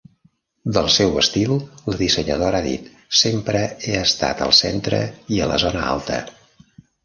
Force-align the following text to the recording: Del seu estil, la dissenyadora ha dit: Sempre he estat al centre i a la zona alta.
Del 0.77 0.87
seu 0.93 1.19
estil, 1.23 1.53
la 1.91 1.97
dissenyadora 1.99 2.59
ha 2.63 2.67
dit: 2.69 2.89
Sempre 3.21 3.63
he 3.69 3.95
estat 4.01 4.45
al 4.49 4.57
centre 4.65 5.05
i 5.37 5.41
a 5.49 5.53
la 5.57 5.63
zona 5.69 5.89
alta. 5.95 6.23